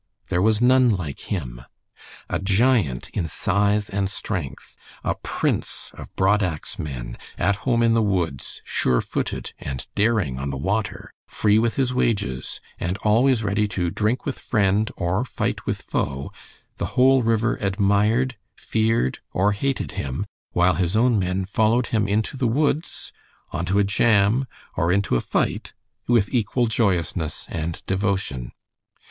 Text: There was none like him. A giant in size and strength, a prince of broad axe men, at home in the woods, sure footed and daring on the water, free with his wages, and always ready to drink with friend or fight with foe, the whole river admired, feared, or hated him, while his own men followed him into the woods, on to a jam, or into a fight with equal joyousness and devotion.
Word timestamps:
There 0.29 0.41
was 0.41 0.59
none 0.59 0.89
like 0.89 1.19
him. 1.31 1.61
A 2.27 2.39
giant 2.39 3.09
in 3.11 3.27
size 3.27 3.87
and 3.87 4.09
strength, 4.09 4.75
a 5.03 5.13
prince 5.13 5.91
of 5.93 6.07
broad 6.15 6.41
axe 6.41 6.79
men, 6.79 7.19
at 7.37 7.57
home 7.67 7.83
in 7.83 7.93
the 7.93 8.01
woods, 8.01 8.63
sure 8.65 9.01
footed 9.01 9.53
and 9.59 9.85
daring 9.93 10.39
on 10.39 10.49
the 10.49 10.57
water, 10.57 11.11
free 11.27 11.59
with 11.59 11.75
his 11.75 11.93
wages, 11.93 12.59
and 12.79 12.97
always 13.03 13.43
ready 13.43 13.67
to 13.67 13.91
drink 13.91 14.25
with 14.25 14.39
friend 14.39 14.89
or 14.97 15.23
fight 15.23 15.67
with 15.67 15.83
foe, 15.83 16.31
the 16.77 16.87
whole 16.97 17.21
river 17.21 17.57
admired, 17.57 18.35
feared, 18.55 19.19
or 19.33 19.51
hated 19.51 19.91
him, 19.91 20.25
while 20.53 20.73
his 20.73 20.97
own 20.97 21.19
men 21.19 21.45
followed 21.45 21.85
him 21.93 22.07
into 22.07 22.37
the 22.37 22.47
woods, 22.47 23.13
on 23.51 23.65
to 23.65 23.77
a 23.77 23.83
jam, 23.83 24.47
or 24.75 24.91
into 24.91 25.15
a 25.15 25.21
fight 25.21 25.73
with 26.07 26.33
equal 26.33 26.65
joyousness 26.65 27.45
and 27.49 27.85
devotion. 27.85 28.51